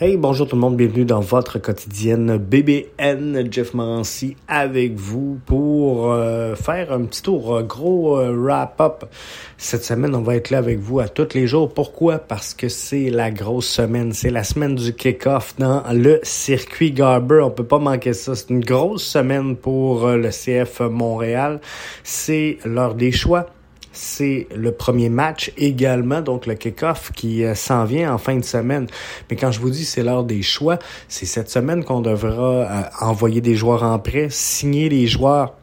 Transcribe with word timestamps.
Hey, 0.00 0.16
bonjour 0.16 0.46
tout 0.46 0.54
le 0.54 0.60
monde, 0.60 0.76
bienvenue 0.76 1.04
dans 1.04 1.18
votre 1.18 1.58
quotidienne 1.58 2.36
BBN. 2.36 3.48
Jeff 3.50 3.74
Morancy 3.74 4.36
avec 4.46 4.94
vous 4.94 5.40
pour 5.44 6.12
euh, 6.12 6.54
faire 6.54 6.92
un 6.92 7.02
petit 7.02 7.20
tour, 7.20 7.56
euh, 7.56 7.62
gros 7.64 8.16
euh, 8.16 8.32
wrap-up. 8.32 9.06
Cette 9.56 9.82
semaine, 9.82 10.14
on 10.14 10.20
va 10.20 10.36
être 10.36 10.50
là 10.50 10.58
avec 10.58 10.78
vous 10.78 11.00
à 11.00 11.08
tous 11.08 11.34
les 11.34 11.48
jours. 11.48 11.74
Pourquoi? 11.74 12.18
Parce 12.18 12.54
que 12.54 12.68
c'est 12.68 13.10
la 13.10 13.32
grosse 13.32 13.66
semaine. 13.66 14.12
C'est 14.12 14.30
la 14.30 14.44
semaine 14.44 14.76
du 14.76 14.94
kick-off 14.94 15.56
dans 15.58 15.82
le 15.92 16.20
circuit 16.22 16.92
Garber. 16.92 17.40
On 17.42 17.50
peut 17.50 17.66
pas 17.66 17.80
manquer 17.80 18.12
ça. 18.12 18.36
C'est 18.36 18.50
une 18.50 18.64
grosse 18.64 19.02
semaine 19.02 19.56
pour 19.56 20.06
le 20.06 20.30
CF 20.30 20.78
Montréal. 20.78 21.60
C'est 22.04 22.58
l'heure 22.64 22.94
des 22.94 23.10
choix 23.10 23.46
c'est 23.92 24.46
le 24.54 24.72
premier 24.72 25.08
match 25.08 25.52
également, 25.56 26.20
donc 26.20 26.46
le 26.46 26.54
kick-off 26.54 27.10
qui 27.14 27.44
euh, 27.44 27.54
s'en 27.54 27.84
vient 27.84 28.12
en 28.12 28.18
fin 28.18 28.36
de 28.36 28.44
semaine. 28.44 28.86
Mais 29.30 29.36
quand 29.36 29.50
je 29.50 29.60
vous 29.60 29.70
dis 29.70 29.84
c'est 29.84 30.02
l'heure 30.02 30.24
des 30.24 30.42
choix, 30.42 30.78
c'est 31.08 31.26
cette 31.26 31.50
semaine 31.50 31.84
qu'on 31.84 32.00
devra 32.00 32.42
euh, 32.42 32.82
envoyer 33.00 33.40
des 33.40 33.54
joueurs 33.54 33.82
en 33.82 33.98
prêt, 33.98 34.28
signer 34.30 34.88
les 34.88 35.06
joueurs 35.06 35.54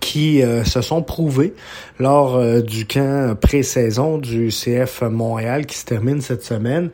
qui 0.00 0.42
euh, 0.42 0.64
se 0.64 0.80
sont 0.80 1.02
prouvés 1.02 1.54
lors 1.98 2.40
du 2.62 2.86
camp 2.86 3.36
pré-saison 3.38 4.18
du 4.18 4.48
CF 4.48 5.02
Montréal 5.02 5.66
qui 5.66 5.76
se 5.76 5.84
termine 5.84 6.20
cette 6.20 6.44
semaine. 6.44 6.90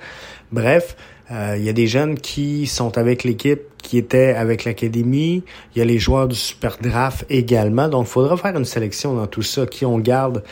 Bref, 0.52 0.96
il 1.30 1.62
y 1.62 1.69
a 1.69 1.74
des 1.74 1.87
jeunes 1.87 2.19
qui 2.19 2.66
sont 2.66 2.96
avec 2.96 3.24
l'équipe 3.24 3.60
qui 3.88 3.97
était 3.97 4.34
avec 4.34 4.66
l'académie. 4.66 5.42
Il 5.74 5.78
y 5.78 5.80
a 5.80 5.84
les 5.87 5.98
joueurs 5.98 6.29
du 6.29 6.37
Super 6.37 6.77
Draft 6.79 7.24
également. 7.30 7.88
Donc, 7.88 8.06
il 8.06 8.10
faudra 8.10 8.37
faire 8.37 8.55
une 8.55 8.66
sélection 8.66 9.15
dans 9.15 9.27
tout 9.27 9.41
ça, 9.41 9.65
qui 9.65 9.87
on 9.87 9.98
garde 9.98 10.45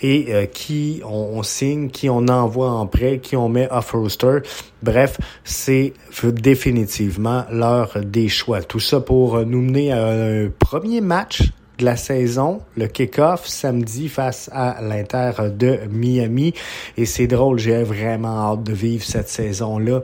et 0.00 0.26
euh, 0.28 0.46
qui 0.46 1.02
on, 1.04 1.42
signe, 1.42 1.90
qui 1.90 2.08
on 2.08 2.28
envoie 2.28 2.70
en 2.70 2.86
prêt, 2.86 3.18
qui 3.18 3.34
on 3.34 3.48
met 3.48 3.66
off-roster. 3.72 4.38
Bref, 4.80 5.18
c'est 5.42 5.92
définitivement 6.22 7.44
l'heure 7.50 7.98
des 8.04 8.28
choix. 8.28 8.62
Tout 8.62 8.78
ça 8.78 9.00
pour 9.00 9.44
nous 9.44 9.60
mener 9.60 9.90
à 9.90 10.06
un 10.06 10.48
premier 10.56 11.00
match 11.00 11.42
de 11.78 11.84
la 11.84 11.96
saison, 11.96 12.60
le 12.76 12.86
kick-off 12.86 13.48
samedi 13.48 14.08
face 14.08 14.48
à 14.52 14.80
l'Inter 14.82 15.32
de 15.50 15.80
Miami. 15.90 16.54
Et 16.96 17.06
c'est 17.06 17.26
drôle, 17.26 17.58
j'ai 17.58 17.82
vraiment 17.82 18.52
hâte 18.52 18.62
de 18.62 18.72
vivre 18.72 19.02
cette 19.02 19.28
saison-là. 19.28 20.02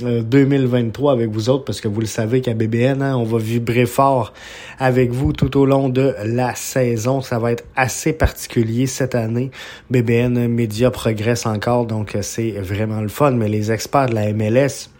2023 0.00 1.12
euh, 1.12 1.14
avec 1.14 1.30
vous 1.30 1.48
autres 1.48 1.64
parce 1.64 1.80
que 1.80 1.88
vous 1.88 2.00
le 2.00 2.06
savez 2.06 2.40
qu'à 2.40 2.54
BBN, 2.54 3.02
hein, 3.02 3.16
on 3.16 3.24
va 3.24 3.38
vibrer 3.38 3.86
fort 3.86 4.32
avec 4.78 5.12
vous 5.12 5.32
tout 5.32 5.56
au 5.56 5.66
long 5.66 5.88
de 5.88 6.14
la 6.24 6.54
saison. 6.54 7.20
Ça 7.20 7.38
va 7.38 7.52
être 7.52 7.64
assez 7.76 8.12
particulier 8.12 8.86
cette 8.86 9.14
année. 9.14 9.50
BBN 9.90 10.48
Média 10.48 10.90
progresse 10.90 11.46
encore, 11.46 11.86
donc 11.86 12.16
euh, 12.16 12.22
c'est 12.22 12.52
vraiment 12.52 13.00
le 13.00 13.08
fun. 13.08 13.32
Mais 13.32 13.48
les 13.48 13.70
experts 13.70 14.08
de 14.08 14.14
la 14.14 14.32
MLS 14.32 14.90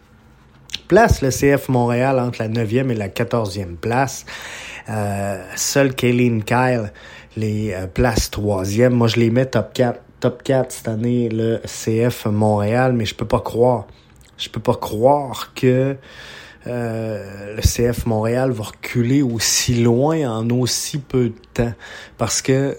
placent 0.88 1.22
le 1.22 1.30
CF 1.30 1.68
Montréal 1.68 2.18
entre 2.18 2.42
la 2.42 2.48
9e 2.48 2.90
et 2.90 2.94
la 2.94 3.08
14e 3.08 3.76
place. 3.76 4.24
Euh, 4.88 5.42
seul 5.56 5.94
Kayleen 5.94 6.44
Kyle 6.44 6.92
les 7.36 7.72
euh, 7.72 7.86
place 7.86 8.30
3e. 8.30 8.90
Moi, 8.90 9.08
je 9.08 9.16
les 9.16 9.30
mets 9.30 9.46
top 9.46 9.72
4. 9.72 10.00
Top 10.20 10.42
4 10.42 10.72
cette 10.72 10.88
année, 10.88 11.28
le 11.28 11.60
CF 11.66 12.26
Montréal, 12.26 12.92
mais 12.94 13.04
je 13.04 13.14
peux 13.14 13.26
pas 13.26 13.40
croire 13.40 13.86
je 14.36 14.48
peux 14.48 14.60
pas 14.60 14.74
croire 14.74 15.52
que 15.54 15.96
euh, 16.66 17.56
le 17.56 17.60
CF 17.60 18.06
Montréal 18.06 18.50
va 18.52 18.64
reculer 18.64 19.22
aussi 19.22 19.82
loin 19.82 20.28
en 20.28 20.48
aussi 20.50 20.98
peu 20.98 21.28
de 21.28 21.34
temps. 21.52 21.72
Parce 22.16 22.40
que, 22.40 22.76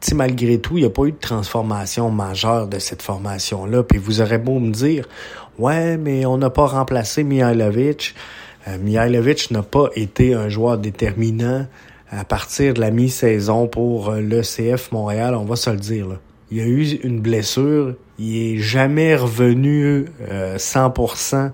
tu 0.00 0.14
malgré 0.14 0.60
tout, 0.60 0.76
il 0.76 0.80
n'y 0.80 0.86
a 0.86 0.90
pas 0.90 1.04
eu 1.04 1.12
de 1.12 1.18
transformation 1.18 2.10
majeure 2.10 2.68
de 2.68 2.78
cette 2.78 3.02
formation-là. 3.02 3.82
Puis 3.82 3.98
vous 3.98 4.20
aurez 4.20 4.38
beau 4.38 4.58
me 4.58 4.72
dire, 4.72 5.06
ouais, 5.58 5.96
mais 5.96 6.26
on 6.26 6.36
n'a 6.36 6.50
pas 6.50 6.66
remplacé 6.66 7.24
Mihailovic. 7.24 8.14
Euh, 8.68 8.78
Mihailovic 8.78 9.50
n'a 9.52 9.62
pas 9.62 9.88
été 9.94 10.34
un 10.34 10.48
joueur 10.48 10.78
déterminant 10.78 11.66
à 12.10 12.24
partir 12.24 12.74
de 12.74 12.80
la 12.80 12.90
mi-saison 12.90 13.68
pour 13.68 14.10
euh, 14.10 14.20
le 14.20 14.42
CF 14.42 14.92
Montréal, 14.92 15.34
on 15.34 15.44
va 15.44 15.56
se 15.56 15.70
le 15.70 15.78
dire. 15.78 16.08
Là 16.08 16.16
il 16.50 16.60
a 16.60 16.64
eu 16.64 16.84
une 17.02 17.20
blessure, 17.20 17.94
il 18.18 18.36
est 18.36 18.58
jamais 18.58 19.16
revenu 19.16 20.06
euh, 20.30 20.56
100% 20.56 21.50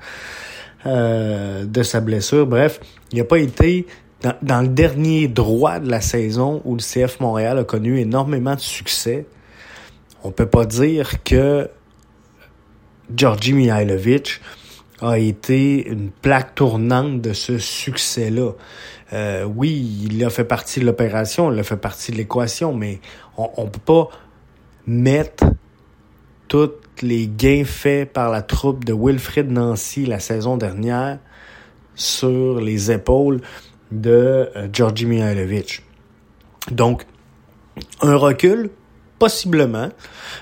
euh, 0.84 1.64
de 1.64 1.82
sa 1.82 2.00
blessure. 2.00 2.46
Bref, 2.46 2.80
il 3.10 3.18
n'a 3.18 3.24
pas 3.24 3.38
été 3.38 3.86
dans, 4.42 4.60
le 4.60 4.68
dernier 4.68 5.28
droit 5.28 5.78
de 5.78 5.90
la 5.90 6.00
saison 6.00 6.62
où 6.64 6.76
le 6.76 6.80
CF 6.80 7.20
Montréal 7.20 7.58
a 7.58 7.64
connu 7.64 7.98
énormément 7.98 8.54
de 8.54 8.60
succès. 8.60 9.26
On 10.22 10.30
peut 10.30 10.46
pas 10.46 10.64
dire 10.64 11.22
que 11.24 11.68
Georgi 13.14 13.52
Mihailovic 13.52 14.40
a 15.00 15.18
été 15.18 15.88
une 15.88 16.10
plaque 16.10 16.54
tournante 16.54 17.20
de 17.20 17.32
ce 17.32 17.58
succès-là. 17.58 18.52
Euh, 19.12 19.44
oui, 19.44 20.08
il 20.08 20.24
a 20.24 20.30
fait 20.30 20.44
partie 20.44 20.78
de 20.78 20.86
l'opération, 20.86 21.52
il 21.52 21.58
a 21.58 21.64
fait 21.64 21.76
partie 21.76 22.12
de 22.12 22.16
l'équation, 22.16 22.72
mais 22.72 23.00
on, 23.36 23.50
on 23.56 23.66
peut 23.66 23.80
pas 23.80 24.08
mettre 24.86 25.44
tous 26.48 26.72
les 27.00 27.26
gains 27.28 27.64
faits 27.64 28.12
par 28.12 28.30
la 28.30 28.42
troupe 28.42 28.84
de 28.84 28.92
Wilfred 28.92 29.50
Nancy 29.50 30.06
la 30.06 30.20
saison 30.20 30.56
dernière 30.56 31.18
sur 31.94 32.60
les 32.60 32.90
épaules 32.90 33.40
de 33.90 34.50
euh, 34.56 34.68
Georgi 34.72 35.06
Mihailovic. 35.06 35.82
Donc, 36.70 37.06
un 38.00 38.16
recul, 38.16 38.70
possiblement. 39.18 39.88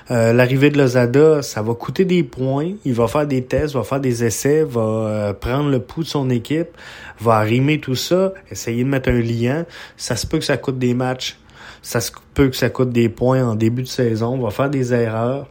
Euh, 0.09 0.33
l'arrivée 0.33 0.69
de 0.69 0.77
Lozada, 0.77 1.41
ça 1.41 1.61
va 1.61 1.73
coûter 1.75 2.05
des 2.05 2.23
points. 2.23 2.71
Il 2.83 2.93
va 2.93 3.07
faire 3.07 3.27
des 3.27 3.43
tests, 3.43 3.75
va 3.75 3.83
faire 3.83 3.99
des 3.99 4.23
essais, 4.23 4.63
va 4.63 4.81
euh, 4.81 5.33
prendre 5.33 5.69
le 5.69 5.79
pouls 5.79 6.03
de 6.03 6.07
son 6.07 6.29
équipe, 6.29 6.69
va 7.19 7.35
arrimer 7.35 7.79
tout 7.79 7.95
ça, 7.95 8.33
essayer 8.49 8.83
de 8.83 8.89
mettre 8.89 9.09
un 9.09 9.21
lien. 9.21 9.65
Ça 9.97 10.15
se 10.15 10.25
peut 10.25 10.39
que 10.39 10.45
ça 10.45 10.57
coûte 10.57 10.79
des 10.79 10.93
matchs 10.93 11.37
ça 11.81 12.01
se 12.01 12.11
peut 12.33 12.49
que 12.49 12.55
ça 12.55 12.69
coûte 12.69 12.91
des 12.91 13.09
points 13.09 13.43
en 13.43 13.55
début 13.55 13.83
de 13.83 13.87
saison. 13.87 14.35
On 14.35 14.41
va 14.41 14.51
faire 14.51 14.69
des 14.69 14.93
erreurs. 14.93 15.49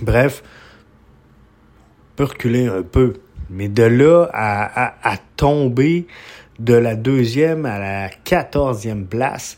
Bref, 0.00 0.42
on 2.12 2.16
peut 2.16 2.24
reculer 2.24 2.66
un 2.66 2.82
peu. 2.82 3.14
Mais 3.50 3.68
de 3.68 3.82
là 3.82 4.28
à, 4.32 4.94
à, 5.08 5.16
tomber 5.36 6.06
de 6.58 6.74
la 6.74 6.96
deuxième 6.96 7.66
à 7.66 7.78
la 7.78 8.08
quatorzième 8.08 9.06
place, 9.06 9.56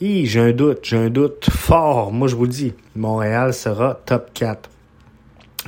j'ai 0.00 0.40
un 0.40 0.52
doute, 0.52 0.80
j'ai 0.82 0.96
un 0.96 1.10
doute 1.10 1.48
fort. 1.50 2.12
Moi, 2.12 2.26
je 2.26 2.34
vous 2.34 2.46
dis, 2.46 2.74
Montréal 2.96 3.54
sera 3.54 3.94
top 4.06 4.30
4. 4.34 4.68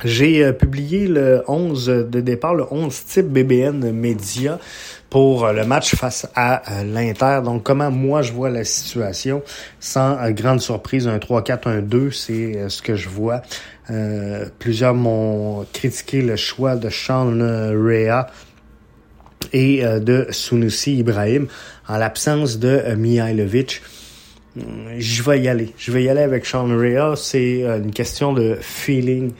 J'ai 0.03 0.43
euh, 0.43 0.51
publié 0.51 1.07
le 1.07 1.43
11 1.47 1.85
de 2.09 2.21
départ, 2.21 2.55
le 2.55 2.65
11 2.71 3.05
type 3.05 3.27
BBN 3.27 3.91
Média 3.91 4.57
pour 5.09 5.45
euh, 5.45 5.53
le 5.53 5.63
match 5.63 5.95
face 5.95 6.27
à 6.33 6.63
euh, 6.71 6.83
l'Inter. 6.83 7.41
Donc, 7.43 7.63
comment 7.63 7.91
moi 7.91 8.21
je 8.21 8.31
vois 8.31 8.49
la 8.49 8.63
situation, 8.63 9.43
sans 9.79 10.17
grande 10.31 10.59
surprise, 10.59 11.07
un 11.07 11.17
3-4, 11.17 11.67
un 11.69 11.81
2, 11.81 12.09
c'est 12.09 12.69
ce 12.69 12.81
que 12.81 12.95
je 12.95 13.09
vois. 13.09 13.41
plusieurs 14.57 14.95
m'ont 14.95 15.65
critiqué 15.73 16.21
le 16.21 16.35
choix 16.35 16.75
de 16.75 16.89
Sean 16.89 17.37
Rea 17.37 18.27
et 19.53 19.83
de 19.83 20.27
Sunusi 20.29 20.97
Ibrahim 20.97 21.47
en 21.87 21.97
l'absence 21.97 22.57
de 22.57 22.95
Mihailovic. 22.95 23.81
Je 24.55 25.23
vais 25.23 25.41
y 25.41 25.47
aller. 25.47 25.73
Je 25.77 25.91
vais 25.91 26.03
y 26.03 26.09
aller 26.09 26.21
avec 26.21 26.45
Sean 26.45 26.67
Rea. 26.67 27.15
C'est 27.15 27.63
une 27.63 27.91
question 27.91 28.33
de 28.33 28.57
feeling 28.59 29.31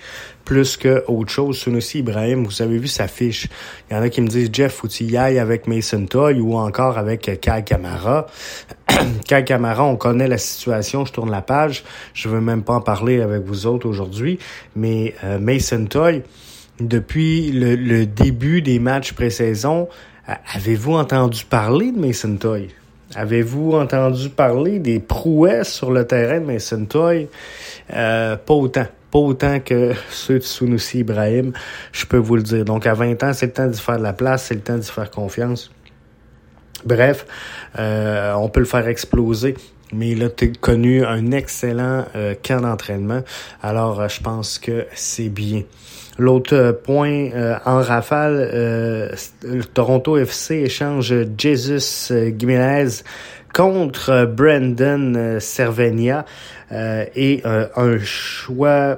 plus 0.46 0.78
que 0.78 1.04
autre 1.08 1.32
chose. 1.32 1.58
Sunusi 1.58 2.00
Ibrahim, 2.00 2.46
vous 2.46 2.62
avez 2.62 2.78
vu 2.78 2.88
sa 2.88 3.08
fiche. 3.08 3.48
Il 3.90 3.96
y 3.96 3.98
en 3.98 4.02
a 4.02 4.10
qui 4.10 4.22
me 4.22 4.28
disent, 4.28 4.50
Jeff, 4.52 4.74
faut 4.74 4.88
tu 4.88 5.04
y 5.04 5.18
ailles 5.18 5.40
avec 5.40 5.68
Mason 5.68 6.06
Toy 6.06 6.40
ou 6.40 6.56
encore 6.56 6.98
avec 6.98 7.22
Kai 7.42 7.64
Kamara. 7.64 8.28
Kai 9.28 9.44
Kamara, 9.44 9.84
on 9.84 9.96
connaît 9.96 10.28
la 10.28 10.38
situation, 10.38 11.06
je 11.06 11.14
tourne 11.14 11.32
la 11.32 11.42
page. 11.42 11.84
Je 12.14 12.30
veux 12.30 12.42
même 12.42 12.64
pas 12.64 12.74
en 12.74 12.82
parler 12.82 13.22
avec 13.22 13.44
vous 13.44 13.66
autres 13.66 13.88
aujourd'hui. 13.88 14.40
Mais 14.76 15.16
euh, 15.24 15.40
Mason 15.40 15.86
Toy, 15.86 16.24
depuis 16.80 17.52
le, 17.52 18.06
début 18.06 18.62
des 18.62 18.80
matchs 18.80 19.14
pré-saison, 19.14 19.88
avez-vous 20.54 20.94
entendu 20.94 21.46
parler 21.46 21.92
de 21.92 22.00
Mason 22.00 22.36
Toy? 22.38 22.70
Avez-vous 23.16 23.74
entendu 23.74 24.30
parler 24.30 24.80
des 24.80 25.00
prouesses 25.00 25.74
sur 25.74 25.92
le 25.92 26.06
terrain 26.06 26.40
de 26.40 26.46
Mason 26.46 26.86
Toy? 26.86 27.28
Euh, 27.94 28.38
pas 28.38 28.54
autant. 28.54 28.88
Pas 29.12 29.20
autant 29.20 29.60
que 29.60 29.92
ceux 30.10 30.40
de 30.40 30.44
Sunusi 30.44 31.00
Ibrahim, 31.00 31.52
je 31.92 32.06
peux 32.06 32.18
vous 32.18 32.38
le 32.38 32.44
dire. 32.44 32.64
Donc 32.64 32.88
à 32.88 32.94
20 32.94 33.24
ans, 33.24 33.34
c'est 33.34 33.48
le 33.48 33.54
temps 33.54 33.68
d'y 33.68 33.80
faire 33.80 33.98
de 33.98 34.04
la 34.04 34.14
place, 34.14 34.46
c'est 34.46 34.56
le 34.56 34.62
temps 34.62 34.78
d'y 34.78 34.90
faire 34.90 35.12
confiance. 35.12 35.72
Bref, 36.86 37.26
euh, 37.78 38.34
on 38.34 38.50
peut 38.50 38.62
le 38.62 38.66
faire 38.66 38.88
exploser. 38.88 39.56
Mais 39.94 40.10
il 40.10 40.24
a 40.24 40.30
connu 40.60 41.04
un 41.04 41.32
excellent 41.32 42.06
euh, 42.16 42.36
camp 42.42 42.62
d'entraînement. 42.62 43.22
Alors, 43.62 44.02
euh, 44.02 44.08
je 44.08 44.22
pense 44.22 44.60
que 44.60 44.86
c'est 44.94 45.30
bien. 45.30 45.64
L'autre 46.18 46.80
point 46.84 47.30
en 47.66 47.82
rafale, 47.82 48.50
le 48.52 49.64
Toronto 49.64 50.18
FC 50.18 50.56
échange 50.56 51.16
Jesus 51.38 52.12
Gimenez 52.38 53.02
contre 53.54 54.26
Brandon 54.26 55.38
Cervenia 55.40 56.26
et 56.70 57.42
un 57.44 57.98
choix 58.00 58.98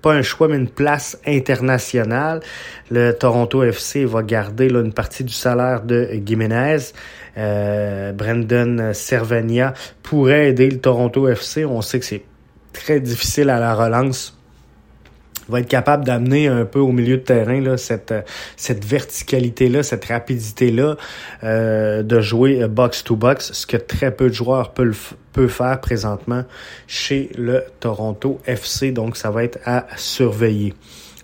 pas 0.00 0.12
un 0.12 0.22
choix, 0.22 0.48
mais 0.48 0.56
une 0.56 0.68
place 0.68 1.18
internationale. 1.26 2.40
Le 2.90 3.12
Toronto 3.12 3.62
FC 3.62 4.04
va 4.04 4.22
garder 4.22 4.68
là, 4.68 4.80
une 4.80 4.92
partie 4.92 5.24
du 5.24 5.32
salaire 5.32 5.82
de 5.82 6.08
Jiménez. 6.24 6.78
Euh, 7.38 8.12
Brendan 8.12 8.92
Servania 8.92 9.74
pourrait 10.02 10.50
aider 10.50 10.70
le 10.70 10.78
Toronto 10.78 11.28
FC. 11.28 11.64
On 11.64 11.80
sait 11.80 11.98
que 11.98 12.04
c'est 12.04 12.24
très 12.72 13.00
difficile 13.00 13.50
à 13.50 13.58
la 13.58 13.74
relance 13.74 14.36
va 15.48 15.60
être 15.60 15.68
capable 15.68 16.04
d'amener 16.04 16.48
un 16.48 16.64
peu 16.64 16.78
au 16.78 16.92
milieu 16.92 17.16
de 17.16 17.22
terrain 17.22 17.60
là, 17.60 17.76
cette, 17.76 18.14
cette 18.56 18.84
verticalité-là, 18.84 19.82
cette 19.82 20.04
rapidité-là, 20.04 20.96
euh, 21.44 22.02
de 22.02 22.20
jouer 22.20 22.66
box-to-box, 22.68 23.52
ce 23.52 23.66
que 23.66 23.76
très 23.76 24.10
peu 24.14 24.28
de 24.28 24.34
joueurs 24.34 24.72
peuvent, 24.72 25.14
peuvent 25.32 25.48
faire 25.48 25.80
présentement 25.80 26.44
chez 26.86 27.30
le 27.36 27.64
Toronto 27.80 28.40
FC. 28.46 28.92
Donc, 28.92 29.16
ça 29.16 29.30
va 29.30 29.44
être 29.44 29.58
à 29.64 29.86
surveiller. 29.96 30.74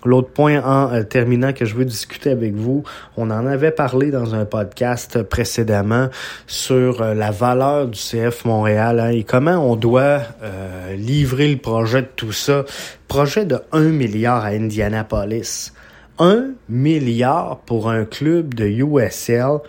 L'autre 0.05 0.29
point 0.29 0.63
en 0.63 0.93
euh, 0.93 1.03
terminant 1.03 1.51
que 1.51 1.65
je 1.65 1.75
veux 1.75 1.85
discuter 1.85 2.31
avec 2.31 2.53
vous, 2.53 2.83
on 3.17 3.31
en 3.31 3.45
avait 3.45 3.71
parlé 3.71 4.11
dans 4.11 4.33
un 4.33 4.45
podcast 4.45 5.23
précédemment 5.23 6.09
sur 6.47 7.01
euh, 7.01 7.13
la 7.13 7.31
valeur 7.31 7.87
du 7.87 7.99
CF 7.99 8.45
Montréal 8.45 8.99
hein, 8.99 9.09
et 9.09 9.23
comment 9.23 9.57
on 9.57 9.75
doit 9.75 10.21
euh, 10.41 10.95
livrer 10.95 11.49
le 11.49 11.57
projet 11.57 12.03
de 12.03 12.09
tout 12.15 12.31
ça. 12.31 12.63
Projet 13.07 13.45
de 13.45 13.59
1 13.71 13.89
milliard 13.89 14.45
à 14.45 14.49
Indianapolis. 14.49 15.73
1 16.17 16.51
milliard 16.69 17.59
pour 17.65 17.89
un 17.89 18.05
club 18.05 18.53
de 18.53 18.65
USL 18.65 19.59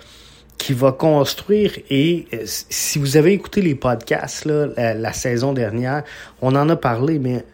qui 0.59 0.75
va 0.75 0.93
construire 0.93 1.73
et 1.89 2.27
si 2.45 2.99
vous 2.99 3.17
avez 3.17 3.33
écouté 3.33 3.63
les 3.63 3.75
podcasts 3.75 4.45
là, 4.45 4.95
la 4.95 5.13
saison 5.13 5.55
dernière, 5.55 6.03
on 6.43 6.55
en 6.55 6.69
a 6.69 6.77
parlé, 6.77 7.19
mais 7.19 7.45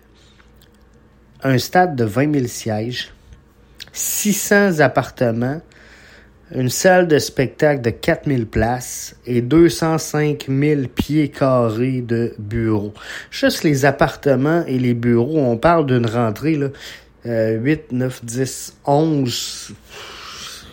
un 1.47 1.59
stade 1.59 1.95
de 1.95 2.05
20 2.05 2.35
000 2.35 2.47
sièges, 2.49 3.13
600 3.93 4.81
appartements, 4.81 5.61
une 6.53 6.69
salle 6.69 7.07
de 7.07 7.19
spectacle 7.19 7.83
de 7.83 7.91
4000 7.91 8.47
places 8.47 9.17
et 9.27 9.43
205 9.43 10.47
000 10.49 10.83
pieds 10.93 11.29
carrés 11.29 12.01
de 12.01 12.35
bureaux. 12.39 12.95
Juste 13.31 13.63
les 13.63 13.85
appartements 13.85 14.65
et 14.67 14.79
les 14.79 14.95
bureaux, 14.95 15.39
on 15.39 15.57
parle 15.57 15.87
d'une 15.87 16.07
rentrée, 16.07 16.57
là, 16.57 16.69
8, 17.25 17.93
9, 17.93 18.25
10, 18.25 18.77
11, 18.85 19.73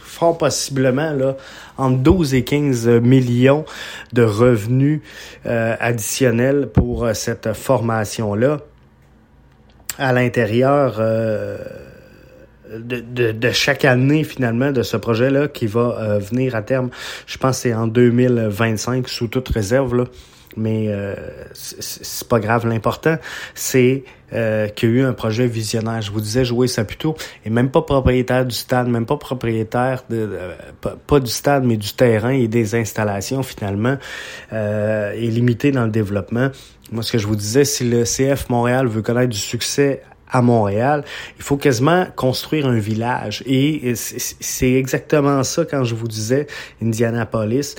fort 0.01 0.37
possiblement, 0.39 1.11
là, 1.13 1.37
entre 1.77 1.97
12 1.99 2.33
et 2.33 2.43
15 2.43 2.87
millions 2.87 3.65
de 4.11 4.23
revenus 4.23 5.01
euh, 5.45 5.75
additionnels 5.79 6.67
pour 6.67 7.05
euh, 7.05 7.13
cette 7.13 7.53
formation-là 7.53 8.59
à 9.97 10.13
l'intérieur 10.13 10.95
euh, 10.99 11.57
de, 12.77 12.99
de, 12.99 13.31
de, 13.31 13.51
chaque 13.51 13.85
année 13.85 14.23
finalement 14.23 14.71
de 14.71 14.83
ce 14.83 14.97
projet-là 14.97 15.47
qui 15.47 15.67
va 15.67 15.97
euh, 15.99 16.19
venir 16.19 16.55
à 16.55 16.61
terme. 16.61 16.89
Je 17.27 17.37
pense 17.37 17.59
c'est 17.59 17.73
en 17.73 17.87
2025 17.87 19.07
sous 19.07 19.27
toute 19.27 19.49
réserve. 19.49 19.95
Là. 19.95 20.05
Mais 20.55 20.88
euh, 20.88 21.15
c'est 21.53 22.27
pas 22.27 22.39
grave. 22.39 22.67
L'important, 22.67 23.17
c'est 23.55 24.03
euh, 24.33 24.67
qu'il 24.67 24.89
y 24.89 24.94
a 24.94 24.95
eu 24.95 25.03
un 25.03 25.13
projet 25.13 25.47
visionnaire. 25.47 26.01
Je 26.01 26.11
vous 26.11 26.21
disais, 26.21 26.44
jouer 26.44 26.67
Saputo 26.67 27.15
et 27.45 27.50
même 27.50 27.69
pas 27.69 27.81
propriétaire 27.81 28.45
du 28.45 28.55
stade, 28.55 28.88
même 28.88 29.05
pas 29.05 29.17
propriétaire 29.17 30.03
de, 30.09 30.39
pas, 31.07 31.19
du 31.19 31.29
stade, 31.29 31.65
mais 31.65 31.77
du 31.77 31.94
terrain 31.94 32.31
et 32.31 32.47
des 32.47 32.75
installations 32.75 33.44
finalement, 33.44 33.97
euh, 34.51 35.11
est 35.13 35.27
limité 35.27 35.71
dans 35.71 35.85
le 35.85 35.91
développement. 35.91 36.50
Moi, 36.91 37.03
ce 37.03 37.11
que 37.11 37.17
je 37.17 37.27
vous 37.27 37.35
disais, 37.35 37.65
si 37.65 37.88
le 37.89 38.03
CF 38.03 38.50
Montréal 38.50 38.88
veut 38.88 39.01
connaître 39.01 39.29
du 39.29 39.38
succès 39.38 40.01
à 40.31 40.41
Montréal, 40.41 41.03
il 41.38 41.44
faut 41.44 41.57
quasiment 41.57 42.07
construire 42.15 42.65
un 42.65 42.79
village. 42.79 43.44
Et 43.45 43.94
c'est 43.95 44.73
exactement 44.73 45.44
ça 45.44 45.63
quand 45.63 45.83
je 45.83 45.94
vous 45.94 46.07
disais 46.07 46.47
Indianapolis. 46.81 47.75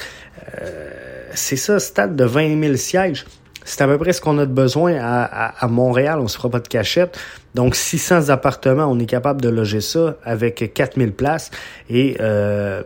Euh, 0.62 1.03
c'est 1.34 1.56
ça, 1.56 1.78
stade 1.78 2.16
de 2.16 2.24
20 2.24 2.60
000 2.60 2.76
sièges. 2.76 3.24
C'est 3.64 3.80
à 3.80 3.86
peu 3.86 3.96
près 3.96 4.12
ce 4.12 4.20
qu'on 4.20 4.38
a 4.38 4.46
de 4.46 4.52
besoin 4.52 4.96
à, 5.00 5.24
à, 5.58 5.68
Montréal. 5.68 6.20
On 6.20 6.28
se 6.28 6.36
fera 6.36 6.50
pas 6.50 6.60
de 6.60 6.68
cachette. 6.68 7.18
Donc, 7.54 7.74
600 7.74 8.28
appartements, 8.28 8.86
on 8.86 8.98
est 8.98 9.06
capable 9.06 9.40
de 9.40 9.48
loger 9.48 9.80
ça 9.80 10.16
avec 10.22 10.72
4000 10.74 11.12
places. 11.12 11.50
Et 11.88 12.16
euh, 12.20 12.82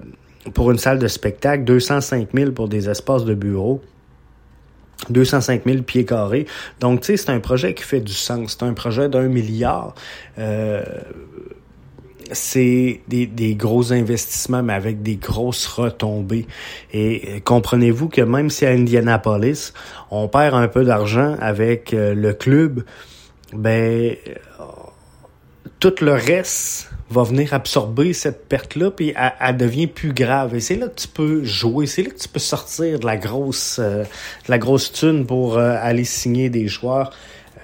pour 0.55 0.71
une 0.71 0.79
salle 0.79 1.01
de 1.01 1.09
spectacle, 1.09 1.65
205 1.65 2.29
000 2.33 2.53
pour 2.53 2.69
des 2.69 2.89
espaces 2.89 3.25
de 3.25 3.35
bureau. 3.35 3.83
205 5.11 5.63
000 5.65 5.83
pieds 5.83 6.05
carrés. 6.05 6.47
Donc, 6.81 7.01
tu 7.01 7.07
sais, 7.07 7.17
c'est 7.17 7.31
un 7.31 7.41
projet 7.41 7.75
qui 7.75 7.83
fait 7.83 8.01
du 8.01 8.13
sens. 8.13 8.57
C'est 8.59 8.65
un 8.65 8.75
projet 8.75 9.09
d'un 9.09 9.29
milliard. 9.29 9.95
Euh, 10.39 10.83
c'est 12.33 13.01
des, 13.09 13.55
gros 13.55 13.93
investissements, 13.93 14.63
mais 14.63 14.75
avec 14.75 15.03
des 15.03 15.17
grosses 15.17 15.67
retombées. 15.67 16.47
Et 16.93 17.23
euh, 17.27 17.41
comprenez-vous 17.45 18.09
que 18.09 18.21
même 18.21 18.51
si 18.51 18.67
à 18.67 18.71
Indianapolis, 18.71 19.73
on 20.11 20.29
perd 20.29 20.55
un 20.55 20.69
peu 20.69 20.85
d'argent 20.85 21.37
avec 21.41 21.95
euh, 21.95 22.15
le 22.15 22.33
club, 22.33 22.85
ben 23.53 24.17
tout 25.81 25.95
le 26.01 26.13
reste 26.13 26.91
va 27.11 27.23
venir 27.23 27.55
absorber 27.55 28.13
cette 28.13 28.49
perte-là, 28.49 28.91
puis 28.91 29.15
elle, 29.41 29.57
devient 29.57 29.87
plus 29.87 30.13
grave. 30.13 30.55
Et 30.55 30.61
c'est 30.61 30.77
là 30.77 30.89
que 30.89 31.01
tu 31.01 31.09
peux 31.09 31.43
jouer, 31.45 31.87
c'est 31.87 32.03
là 32.03 32.11
que 32.11 32.19
tu 32.19 32.29
peux 32.29 32.39
sortir 32.39 32.99
de 32.99 33.07
la 33.07 33.17
grosse, 33.17 33.79
euh, 33.79 34.03
de 34.03 34.51
la 34.51 34.59
grosse 34.59 34.93
thune 34.93 35.27
pour 35.27 35.57
euh, 35.57 35.77
aller 35.81 36.05
signer 36.05 36.51
des 36.51 36.69
joueurs 36.69 37.13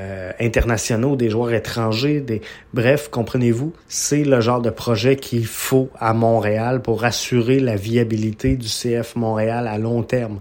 euh, 0.00 0.32
internationaux, 0.41 1.14
des 1.14 1.31
joueurs 1.31 1.52
étrangers, 1.52 2.20
des 2.20 2.43
bref, 2.73 3.08
comprenez-vous, 3.11 3.73
c'est 3.88 4.25
le 4.25 4.41
genre 4.41 4.61
de 4.61 4.70
projet 4.70 5.17
qu'il 5.17 5.46
faut 5.46 5.88
à 6.00 6.14
Montréal 6.14 6.82
pour 6.82 7.05
assurer 7.05 7.61
la 7.61 7.76
viabilité 7.76 8.56
du 8.56 8.67
CF 8.67 9.14
Montréal 9.14 9.69
à 9.69 9.79
long 9.79 10.02
terme. 10.02 10.41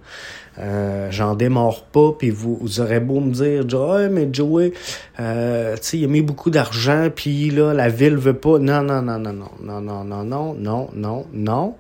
Euh, 0.60 1.10
j'en 1.12 1.36
démarre 1.36 1.84
pas, 1.84 2.12
puis 2.18 2.30
vous, 2.30 2.58
vous 2.62 2.80
aurez 2.80 3.00
beau 3.00 3.20
me 3.20 3.32
dire, 3.32 3.64
ah, 3.80 4.08
mais 4.10 4.30
Joey, 4.32 4.74
euh, 5.20 5.76
tu 5.78 5.98
il 5.98 6.06
a 6.06 6.08
mis 6.08 6.22
beaucoup 6.22 6.50
d'argent, 6.50 7.10
puis 7.14 7.50
là, 7.50 7.74
la 7.74 7.90
ville 7.90 8.18
veut 8.18 8.36
pas. 8.36 8.60
Non, 8.60 8.82
non, 8.82 9.02
non, 9.02 9.20
non, 9.20 9.34
non, 9.34 9.52
non, 9.62 9.82
non, 9.82 10.04
non, 10.04 10.24
non, 10.24 10.56
non, 10.58 10.90
non, 10.94 11.26
non. 11.34 11.76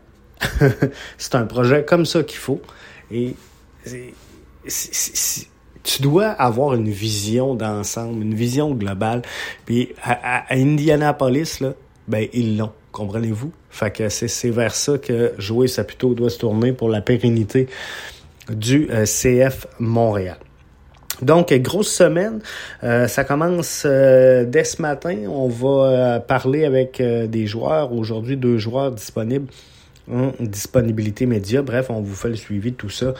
c'est 1.17 1.35
un 1.35 1.45
projet 1.45 1.85
comme 1.85 2.05
ça 2.05 2.23
qu'il 2.23 2.39
faut. 2.39 2.61
Et 3.11 3.35
tu 5.83 6.01
dois 6.01 6.27
avoir 6.27 6.73
une 6.73 6.89
vision 6.89 7.55
d'ensemble, 7.55 8.21
une 8.21 8.33
vision 8.33 8.73
globale. 8.73 9.21
Puis 9.65 9.89
à, 10.01 10.45
Indianapolis, 10.53 11.59
là, 11.59 11.73
ben 12.07 12.27
ils 12.33 12.57
l'ont. 12.57 12.71
Comprenez-vous? 12.91 13.51
Fait 13.69 13.91
que 13.91 14.09
c'est 14.09 14.49
vers 14.49 14.75
ça 14.75 14.97
que 14.97 15.33
Joey 15.37 15.67
Saputo 15.67 16.13
doit 16.13 16.29
se 16.29 16.37
tourner 16.37 16.73
pour 16.73 16.89
la 16.89 17.01
pérennité 17.01 17.67
du 18.49 18.87
euh, 18.91 19.05
CF 19.05 19.67
Montréal. 19.79 20.37
Donc, 21.21 21.53
grosse 21.53 21.91
semaine. 21.91 22.41
Euh, 22.83 23.07
ça 23.07 23.23
commence 23.23 23.83
euh, 23.85 24.45
dès 24.45 24.63
ce 24.63 24.81
matin. 24.81 25.15
On 25.27 25.47
va 25.47 26.19
parler 26.19 26.65
avec 26.65 27.01
des 27.01 27.47
joueurs. 27.47 27.93
Aujourd'hui, 27.93 28.37
deux 28.37 28.57
joueurs 28.57 28.91
disponibles 28.91 29.47
en 30.11 30.31
disponibilité 30.39 31.25
média. 31.25 31.61
Bref, 31.61 31.87
on 31.89 32.01
vous 32.01 32.15
fait 32.15 32.29
le 32.29 32.35
suivi 32.35 32.71
de 32.71 32.75
tout 32.77 32.89
ça. 32.89 33.13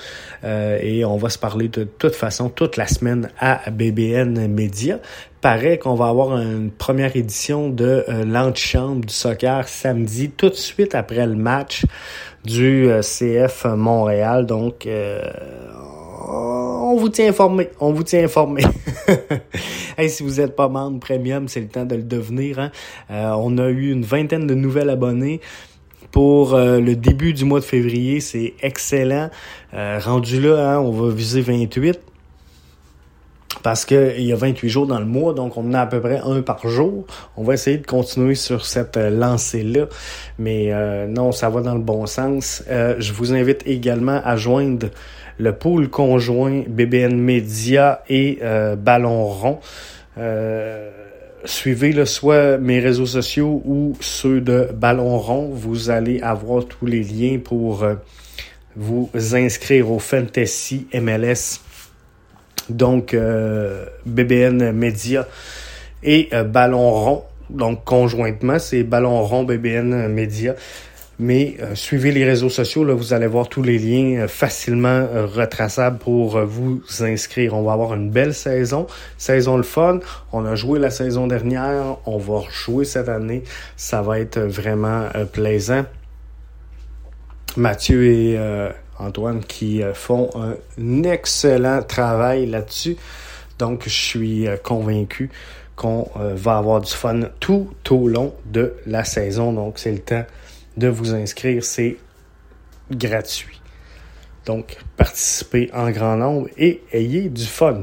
et 0.43 1.05
on 1.05 1.17
va 1.17 1.29
se 1.29 1.37
parler 1.37 1.67
de 1.67 1.83
toute 1.83 2.15
façon 2.15 2.49
toute 2.49 2.77
la 2.77 2.87
semaine 2.87 3.29
à 3.39 3.69
BBN 3.71 4.47
Média. 4.47 4.99
Paraît 5.41 5.77
qu'on 5.77 5.95
va 5.95 6.07
avoir 6.07 6.37
une 6.37 6.71
première 6.71 7.15
édition 7.15 7.69
de 7.69 8.05
l'antichambre 8.25 9.05
du 9.05 9.13
soccer 9.13 9.67
samedi, 9.67 10.29
tout 10.29 10.49
de 10.49 10.55
suite 10.55 10.95
après 10.95 11.25
le 11.25 11.35
match 11.35 11.83
du 12.45 12.89
euh, 12.89 13.01
CF 13.01 13.65
Montréal. 13.65 14.45
Donc, 14.45 14.85
euh, 14.85 15.21
on 16.29 16.95
vous 16.97 17.09
tient 17.09 17.29
informé. 17.29 17.69
On 17.79 17.93
vous 17.93 18.03
tient 18.03 18.23
informé. 18.23 18.63
hey, 19.97 20.09
si 20.09 20.23
vous 20.23 20.41
n'êtes 20.41 20.55
pas 20.55 20.67
membre 20.67 20.99
premium, 20.99 21.47
c'est 21.47 21.61
le 21.61 21.67
temps 21.67 21.85
de 21.85 21.95
le 21.95 22.03
devenir. 22.03 22.59
Hein. 22.59 22.71
Euh, 23.11 23.33
on 23.37 23.57
a 23.57 23.69
eu 23.69 23.91
une 23.91 24.03
vingtaine 24.03 24.47
de 24.47 24.53
nouvelles 24.53 24.89
abonnés 24.89 25.41
pour 26.13 26.55
le 26.55 26.93
début 26.93 27.33
du 27.33 27.43
mois 27.43 27.59
de 27.59 27.65
février. 27.65 28.21
C'est 28.21 28.53
excellent. 28.61 29.29
rendu 29.73 30.39
là, 30.39 30.75
hein, 30.75 30.79
on 30.79 30.91
va 30.91 31.13
viser 31.13 31.41
28 31.41 31.99
parce 33.63 33.85
qu'il 33.85 34.21
y 34.21 34.33
a 34.33 34.35
28 34.35 34.69
jours 34.69 34.87
dans 34.87 34.99
le 34.99 35.05
mois, 35.05 35.33
donc 35.33 35.57
on 35.57 35.61
en 35.69 35.73
a 35.73 35.81
à 35.81 35.85
peu 35.85 36.01
près 36.01 36.19
un 36.23 36.41
par 36.41 36.67
jour. 36.67 37.05
On 37.37 37.43
va 37.43 37.53
essayer 37.53 37.77
de 37.77 37.85
continuer 37.87 38.35
sur 38.35 38.65
cette 38.65 38.97
euh, 38.97 39.09
lancée-là, 39.09 39.85
mais 40.37 40.71
euh, 40.71 41.07
non, 41.07 41.31
ça 41.31 41.49
va 41.49 41.61
dans 41.61 41.73
le 41.73 41.81
bon 41.81 42.05
sens. 42.05 42.63
Euh, 42.69 42.95
je 42.99 43.13
vous 43.13 43.33
invite 43.33 43.65
également 43.65 44.21
à 44.23 44.35
joindre 44.35 44.87
le 45.37 45.53
pool 45.53 45.89
conjoint 45.89 46.63
BBN 46.67 47.15
Media 47.15 48.03
et 48.07 48.39
Ballon 48.77 49.25
Rond. 49.25 49.59
Suivez 51.45 51.91
le 51.91 52.05
soit 52.05 52.57
mes 52.57 52.79
réseaux 52.79 53.05
sociaux 53.05 53.61
ou 53.65 53.93
ceux 53.99 54.41
de 54.41 54.69
Ballon 54.73 55.17
Rond. 55.17 55.49
Vous 55.53 55.89
allez 55.89 56.21
avoir 56.21 56.65
tous 56.65 56.85
les 56.85 57.03
liens 57.03 57.39
pour 57.43 57.85
vous 58.75 59.09
inscrire 59.33 59.91
au 59.91 59.99
Fantasy 59.99 60.87
MLS 60.93 61.59
donc, 62.69 63.13
euh, 63.13 63.85
BBN 64.05 64.71
Media 64.71 65.27
et 66.01 66.29
Ballon 66.45 66.91
Rond. 66.91 67.23
Donc, 67.49 67.83
conjointement, 67.83 68.59
c'est 68.59 68.83
Ballon 68.83 69.21
Rond 69.23 69.43
BBN 69.43 70.07
Média. 70.07 70.55
Mais 71.25 71.55
suivez 71.73 72.11
les 72.11 72.25
réseaux 72.25 72.49
sociaux, 72.49 72.83
là, 72.83 72.93
vous 72.93 73.13
allez 73.13 73.27
voir 73.27 73.47
tous 73.47 73.63
les 73.63 73.77
liens 73.77 74.27
facilement 74.27 75.07
retraçables 75.13 75.97
pour 75.97 76.37
vous 76.39 76.81
inscrire. 76.99 77.53
On 77.53 77.63
va 77.63 77.71
avoir 77.71 77.93
une 77.93 78.09
belle 78.09 78.33
saison, 78.33 78.87
saison 79.17 79.55
le 79.55 79.63
fun. 79.63 79.99
On 80.33 80.45
a 80.45 80.55
joué 80.55 80.79
la 80.79 80.89
saison 80.89 81.27
dernière, 81.27 81.97
on 82.05 82.17
va 82.17 82.39
rejouer 82.39 82.83
cette 82.83 83.07
année. 83.07 83.43
Ça 83.77 84.01
va 84.01 84.19
être 84.19 84.39
vraiment 84.39 85.07
plaisant. 85.31 85.85
Mathieu 87.57 88.05
et 88.05 88.35
euh, 88.37 88.69
Antoine 88.97 89.43
qui 89.43 89.83
euh, 89.83 89.93
font 89.93 90.29
un 90.35 91.03
excellent 91.03 91.83
travail 91.83 92.47
là-dessus. 92.47 92.97
Donc, 93.59 93.83
je 93.85 93.89
suis 93.89 94.47
euh, 94.47 94.57
convaincu 94.57 95.29
qu'on 95.75 96.07
va 96.15 96.57
avoir 96.57 96.81
du 96.81 96.91
fun 96.91 97.21
tout 97.39 97.67
au 97.89 98.07
long 98.07 98.35
de 98.45 98.75
la 98.85 99.03
saison. 99.03 99.51
Donc, 99.53 99.79
c'est 99.79 99.91
le 99.91 99.99
temps 99.99 100.23
de 100.77 100.87
vous 100.87 101.13
inscrire. 101.13 101.63
C'est 101.63 101.97
gratuit. 102.91 103.61
Donc, 104.45 104.77
participez 104.97 105.69
en 105.73 105.89
grand 105.91 106.17
nombre 106.17 106.49
et 106.57 106.81
ayez 106.91 107.29
du 107.29 107.45
fun. 107.45 107.81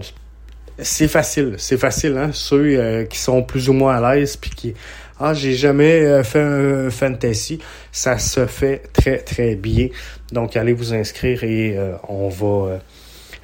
C'est 0.79 1.09
facile, 1.09 1.55
c'est 1.59 1.79
facile, 1.79 2.17
hein? 2.17 2.31
Ceux 2.33 3.05
qui 3.05 3.19
sont 3.19 3.43
plus 3.43 3.69
ou 3.69 3.73
moins 3.73 3.97
à 3.97 4.15
l'aise 4.15 4.37
puis 4.37 4.51
qui 4.51 4.75
ah, 5.23 5.35
j'ai 5.35 5.53
jamais 5.53 6.01
euh, 6.01 6.25
fait 6.25 6.41
un 6.41 6.89
fantasy. 6.89 7.59
Ça 7.93 8.19
se 8.19 8.47
fait 8.47 8.91
très, 8.95 9.19
très 9.19 9.55
bien. 9.55 9.89
Donc, 10.33 10.57
allez 10.57 10.73
vous 10.73 10.95
inscrire 10.95 11.45
et 11.45 11.77
euh, 11.77 11.93
on 12.09 12.31
va 12.31 12.47
euh, 12.47 12.79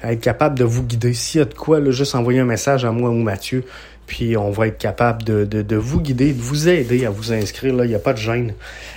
être 0.03 0.19
capable 0.19 0.57
de 0.57 0.63
vous 0.63 0.81
guider. 0.81 1.13
S'il 1.13 1.37
y 1.37 1.41
a 1.43 1.45
de 1.45 1.53
quoi, 1.53 1.79
là, 1.79 1.91
juste 1.91 2.15
envoyer 2.15 2.39
un 2.39 2.45
message 2.45 2.83
à 2.83 2.91
moi 2.91 3.11
ou 3.11 3.21
Mathieu. 3.21 3.63
Puis 4.07 4.35
on 4.37 4.49
va 4.49 4.67
être 4.67 4.79
capable 4.79 5.23
de, 5.23 5.45
de, 5.45 5.75
vous 5.75 6.01
guider, 6.01 6.33
de 6.33 6.41
vous 6.41 6.67
aider 6.67 7.05
à 7.05 7.09
vous 7.09 7.31
inscrire. 7.31 7.75
Là, 7.75 7.85
il 7.85 7.89
n'y 7.89 7.95
a 7.95 7.99
pas 7.99 8.13
de 8.13 8.17
gêne. 8.17 8.53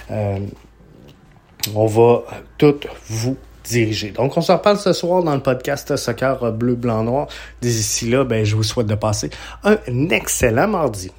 on 0.09 1.87
va 1.87 2.23
tout 2.57 2.81
vous 3.09 3.37
diriger. 3.65 4.11
Donc, 4.11 4.37
on 4.37 4.41
se 4.41 4.53
reparle 4.53 4.79
ce 4.79 4.93
soir 4.93 5.23
dans 5.23 5.35
le 5.35 5.43
podcast 5.43 5.97
Soccer 5.97 6.53
Bleu, 6.53 6.77
Blanc, 6.77 7.03
Noir. 7.03 7.27
D'ici 7.61 8.09
là, 8.09 8.25
ben, 8.25 8.45
je 8.45 8.57
vous 8.57 8.63
souhaite 8.63 8.87
de 8.87 8.95
passer 8.95 9.31
un 9.65 9.77
excellent 10.11 10.69
mardi. 10.69 11.11